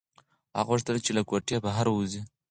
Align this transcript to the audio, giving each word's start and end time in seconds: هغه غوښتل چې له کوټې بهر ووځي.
هغه 0.57 0.65
غوښتل 0.67 0.95
چې 1.05 1.11
له 1.17 1.21
کوټې 1.29 1.57
بهر 1.65 1.85
ووځي. 1.89 2.21